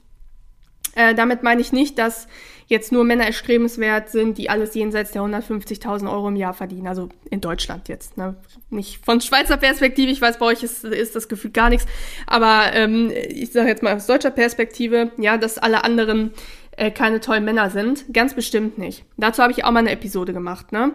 [0.96, 2.28] Äh, damit meine ich nicht, dass
[2.68, 6.88] jetzt nur Männer erstrebenswert sind, die alles jenseits der 150.000 Euro im Jahr verdienen.
[6.88, 8.18] Also in Deutschland jetzt.
[8.18, 8.36] Ne?
[8.70, 11.86] Nicht von Schweizer Perspektive, ich weiß, bei euch ist, ist das Gefühl gar nichts.
[12.28, 16.32] Aber ähm, ich sage jetzt mal aus deutscher Perspektive, ja, dass alle anderen
[16.78, 18.06] äh, keine tollen Männer sind.
[18.14, 19.04] Ganz bestimmt nicht.
[19.18, 20.72] Dazu habe ich auch mal eine Episode gemacht.
[20.72, 20.94] Ne?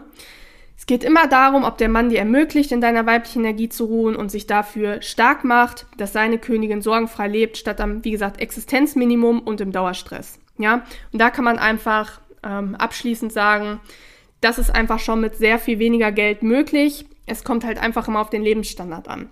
[0.77, 4.15] Es geht immer darum, ob der Mann dir ermöglicht, in deiner weiblichen Energie zu ruhen
[4.15, 9.41] und sich dafür stark macht, dass seine Königin sorgenfrei lebt, statt am, wie gesagt, Existenzminimum
[9.41, 10.39] und im Dauerstress.
[10.59, 13.81] Ja, und da kann man einfach ähm, abschließend sagen,
[14.41, 17.07] das ist einfach schon mit sehr viel weniger Geld möglich.
[17.27, 19.31] Es kommt halt einfach immer auf den Lebensstandard an.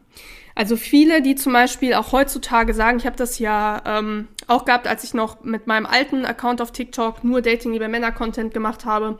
[0.57, 4.87] Also viele, die zum Beispiel auch heutzutage sagen, ich habe das ja ähm, auch gehabt,
[4.87, 8.85] als ich noch mit meinem alten Account auf TikTok nur Dating liebe Männer Content gemacht
[8.85, 9.19] habe,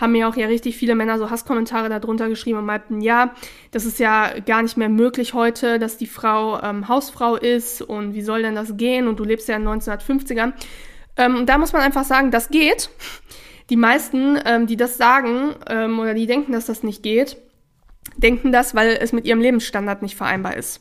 [0.00, 3.34] haben mir auch ja richtig viele Männer so Hasskommentare darunter geschrieben und meinten, ja,
[3.70, 8.14] das ist ja gar nicht mehr möglich heute, dass die Frau ähm, Hausfrau ist und
[8.14, 10.52] wie soll denn das gehen und du lebst ja in 1950ern.
[11.16, 12.90] Ähm, da muss man einfach sagen, das geht.
[13.70, 17.38] Die meisten, ähm, die das sagen ähm, oder die denken, dass das nicht geht,
[18.16, 20.80] denken das, weil es mit ihrem Lebensstandard nicht vereinbar ist.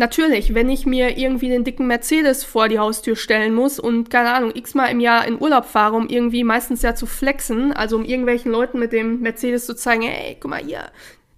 [0.00, 4.32] Natürlich, wenn ich mir irgendwie den dicken Mercedes vor die Haustür stellen muss und keine
[4.32, 8.06] Ahnung, x-mal im Jahr in Urlaub fahre, um irgendwie meistens ja zu flexen, also um
[8.06, 10.90] irgendwelchen Leuten mit dem Mercedes zu zeigen, hey, guck mal hier,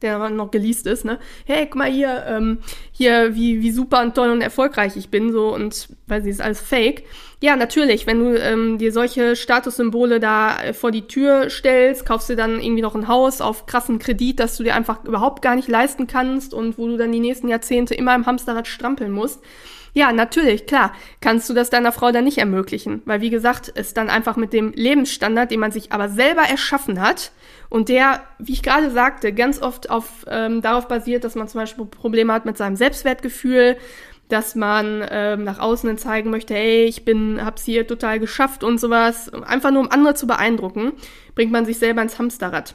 [0.02, 1.18] der noch geleast ist, ne?
[1.44, 2.58] Hey, guck mal hier, ähm,
[2.92, 6.40] hier, wie, wie super und toll und erfolgreich ich bin, so und weil sie ist
[6.40, 7.04] alles fake.
[7.42, 12.28] Ja, natürlich, wenn du ähm, dir solche Statussymbole da äh, vor die Tür stellst, kaufst
[12.28, 15.56] du dann irgendwie noch ein Haus auf krassen Kredit, das du dir einfach überhaupt gar
[15.56, 19.42] nicht leisten kannst und wo du dann die nächsten Jahrzehnte immer im Hamsterrad strampeln musst.
[19.94, 23.92] Ja, natürlich, klar, kannst du das deiner Frau dann nicht ermöglichen, weil wie gesagt, es
[23.92, 27.30] dann einfach mit dem Lebensstandard, den man sich aber selber erschaffen hat
[27.68, 31.60] und der, wie ich gerade sagte, ganz oft auf, ähm, darauf basiert, dass man zum
[31.60, 33.76] Beispiel Probleme hat mit seinem Selbstwertgefühl,
[34.28, 38.80] dass man ähm, nach außen zeigen möchte, hey, ich bin, hab's hier total geschafft und
[38.80, 40.92] sowas, einfach nur um andere zu beeindrucken,
[41.34, 42.74] bringt man sich selber ins Hamsterrad.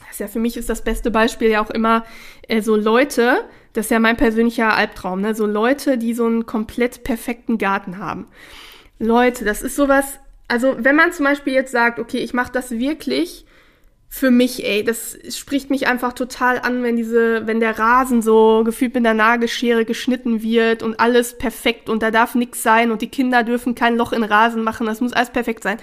[0.00, 2.04] Das ist ja für mich ist das beste Beispiel ja auch immer
[2.48, 3.44] äh, so Leute,
[3.78, 5.36] das ist ja mein persönlicher Albtraum, ne?
[5.36, 8.26] So Leute, die so einen komplett perfekten Garten haben.
[8.98, 12.72] Leute, das ist sowas, also wenn man zum Beispiel jetzt sagt, okay, ich mache das
[12.72, 13.46] wirklich
[14.08, 18.64] für mich, ey, das spricht mich einfach total an, wenn diese, wenn der Rasen so
[18.64, 23.00] gefühlt mit der Nagelschere geschnitten wird und alles perfekt und da darf nichts sein und
[23.00, 25.78] die Kinder dürfen kein Loch in Rasen machen, das muss alles perfekt sein.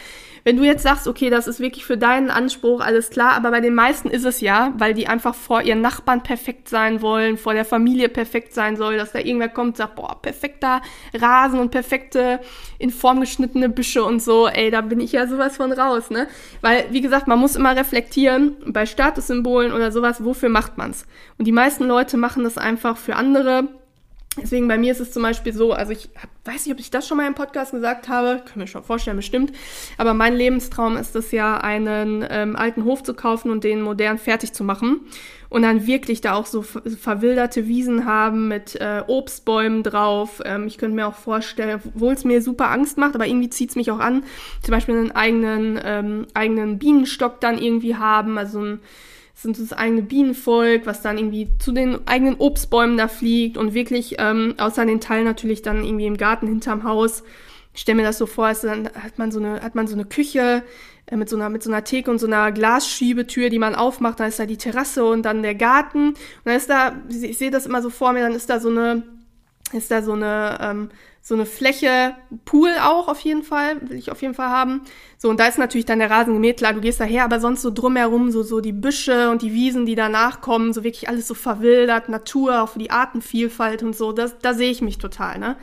[0.47, 3.61] Wenn du jetzt sagst, okay, das ist wirklich für deinen Anspruch alles klar, aber bei
[3.61, 7.55] den meisten ist es ja, weil die einfach vor ihren Nachbarn perfekt sein wollen, vor
[7.55, 10.83] der Familie perfekt sein soll, dass da irgendwer kommt und sagt, boah, perfekter
[11.15, 12.41] Rasen und perfekte
[12.77, 16.27] in Form geschnittene Büsche und so, ey, da bin ich ja sowas von raus, ne?
[16.61, 21.07] Weil, wie gesagt, man muss immer reflektieren, bei Statussymbolen oder sowas, wofür macht man's?
[21.39, 23.69] Und die meisten Leute machen das einfach für andere,
[24.41, 26.91] Deswegen bei mir ist es zum Beispiel so, also ich hab, weiß nicht, ob ich
[26.91, 29.53] das schon mal im Podcast gesagt habe, können wir schon vorstellen, bestimmt.
[29.97, 34.17] Aber mein Lebenstraum ist es ja, einen ähm, alten Hof zu kaufen und den modern
[34.17, 35.01] fertig zu machen.
[35.47, 40.41] Und dann wirklich da auch so verwilderte Wiesen haben mit äh, Obstbäumen drauf.
[40.43, 43.69] Ähm, ich könnte mir auch vorstellen, obwohl es mir super Angst macht, aber irgendwie zieht
[43.69, 44.23] es mich auch an,
[44.63, 48.79] zum Beispiel einen eigenen, ähm, eigenen Bienenstock dann irgendwie haben, also ein
[49.35, 54.15] sind das eigene Bienenvolk, was dann irgendwie zu den eigenen Obstbäumen da fliegt und wirklich
[54.17, 57.23] ähm, außer den Teil natürlich dann irgendwie im Garten hinterm Haus.
[57.73, 59.93] Ich stelle mir das so vor, also dann hat man so eine, hat man so
[59.93, 60.63] eine Küche
[61.07, 64.21] äh, mit so einer, mit so einer Theke und so einer Glasschiebetür, die man aufmacht,
[64.21, 66.09] dann ist da die Terrasse und dann der Garten.
[66.09, 68.69] Und dann ist da, ich sehe das immer so vor mir, dann ist da so
[68.69, 69.03] eine,
[69.73, 70.89] ist da so eine, ähm,
[71.27, 72.13] so eine Fläche,
[72.45, 74.81] Pool auch auf jeden Fall, will ich auf jeden Fall haben.
[75.17, 77.63] So, und da ist natürlich dann der Rasen gemäht, klar, du gehst daher, aber sonst
[77.63, 81.27] so drumherum, so, so die Büsche und die Wiesen, die danach kommen, so wirklich alles
[81.27, 85.39] so verwildert, Natur, auch für die Artenvielfalt und so, das, da sehe ich mich total,
[85.39, 85.57] ne?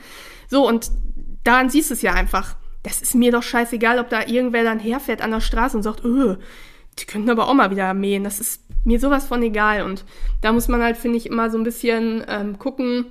[0.49, 0.91] So, und
[1.45, 2.57] daran siehst du es ja einfach.
[2.83, 6.03] Das ist mir doch scheißegal, ob da irgendwer dann herfährt an der Straße und sagt,
[6.03, 6.35] öh,
[6.99, 8.25] die könnten aber auch mal wieder mähen.
[8.25, 9.83] Das ist mir sowas von egal.
[9.83, 10.03] Und
[10.41, 13.05] da muss man halt, finde ich, immer so ein bisschen ähm, gucken,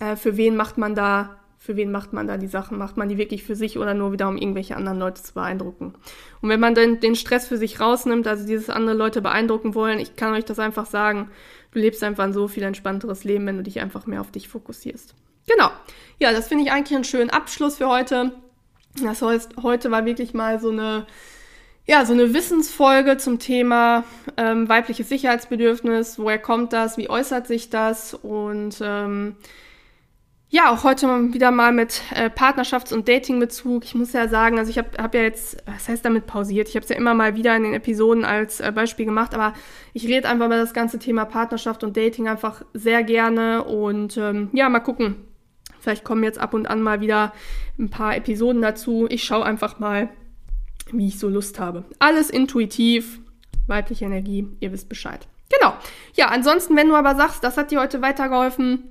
[0.00, 1.39] äh, für wen macht man da
[1.70, 2.78] für wen macht man da die Sachen?
[2.78, 5.94] Macht man die wirklich für sich oder nur wieder, um irgendwelche anderen Leute zu beeindrucken?
[6.40, 10.00] Und wenn man dann den Stress für sich rausnimmt, also dieses andere Leute beeindrucken wollen,
[10.00, 11.30] ich kann euch das einfach sagen,
[11.70, 14.48] du lebst einfach ein so viel entspannteres Leben, wenn du dich einfach mehr auf dich
[14.48, 15.14] fokussierst.
[15.46, 15.70] Genau.
[16.18, 18.32] Ja, das finde ich eigentlich einen schönen Abschluss für heute.
[19.00, 21.06] Das heißt, heute war wirklich mal so eine,
[21.86, 24.02] ja, so eine Wissensfolge zum Thema
[24.36, 26.18] ähm, weibliches Sicherheitsbedürfnis.
[26.18, 26.98] Woher kommt das?
[26.98, 28.14] Wie äußert sich das?
[28.14, 29.36] Und ähm,
[30.50, 33.84] ja, auch heute wieder mal mit äh, Partnerschafts- und Datingbezug.
[33.84, 36.68] Ich muss ja sagen, also ich habe hab ja jetzt, was heißt damit pausiert?
[36.68, 39.54] Ich habe es ja immer mal wieder in den Episoden als äh, Beispiel gemacht, aber
[39.92, 44.50] ich rede einfach über das ganze Thema Partnerschaft und Dating einfach sehr gerne und ähm,
[44.52, 45.16] ja, mal gucken,
[45.80, 47.32] Vielleicht kommen jetzt ab und an mal wieder
[47.78, 49.06] ein paar Episoden dazu.
[49.08, 50.10] Ich schaue einfach mal,
[50.92, 51.84] wie ich so Lust habe.
[51.98, 53.20] Alles intuitiv,
[53.66, 55.26] weibliche Energie, ihr wisst Bescheid.
[55.58, 55.74] Genau.
[56.14, 58.89] Ja, ansonsten, wenn du aber sagst, das hat dir heute weitergeholfen,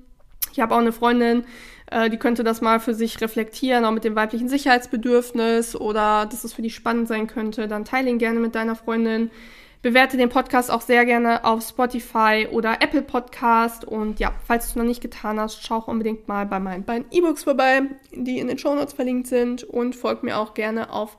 [0.59, 1.45] ich habe auch eine Freundin,
[1.89, 6.43] äh, die könnte das mal für sich reflektieren, auch mit dem weiblichen Sicherheitsbedürfnis oder dass
[6.43, 9.31] es für die spannend sein könnte, dann teile ihn gerne mit deiner Freundin.
[9.81, 13.85] Bewerte den Podcast auch sehr gerne auf Spotify oder Apple Podcast.
[13.85, 16.83] Und ja, falls du es noch nicht getan hast, schau auch unbedingt mal bei meinen
[16.83, 19.63] beiden E-Books vorbei, die in den Show Notes verlinkt sind.
[19.63, 21.17] Und folg mir auch gerne auf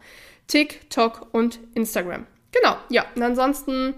[0.49, 2.27] TikTok und Instagram.
[2.53, 3.07] Genau, ja.
[3.17, 3.95] Und ansonsten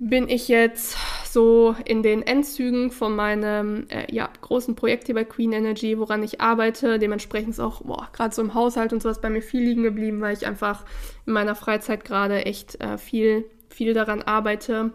[0.00, 0.96] bin ich jetzt
[1.32, 6.22] so in den Endzügen von meinem äh, ja, großen Projekt hier bei Queen Energy, woran
[6.22, 6.98] ich arbeite.
[6.98, 10.36] Dementsprechend ist auch gerade so im Haushalt und sowas bei mir viel liegen geblieben, weil
[10.36, 10.84] ich einfach
[11.26, 14.92] in meiner Freizeit gerade echt äh, viel viel daran arbeite.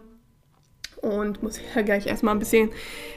[1.02, 2.70] Und muss ja gleich erstmal ein bisschen,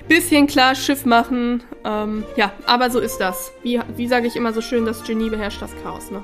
[0.08, 1.64] bisschen klar Schiff machen.
[1.86, 3.52] Ähm, ja, aber so ist das.
[3.64, 6.24] Wie, wie sage ich immer so schön, das Genie beherrscht das Chaos, ne?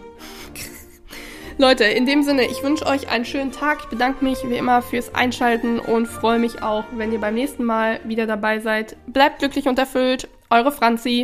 [1.57, 3.77] Leute, in dem Sinne, ich wünsche euch einen schönen Tag.
[3.83, 7.63] Ich bedanke mich wie immer fürs Einschalten und freue mich auch, wenn ihr beim nächsten
[7.63, 8.97] Mal wieder dabei seid.
[9.07, 10.27] Bleibt glücklich und erfüllt.
[10.49, 11.23] Eure Franzi.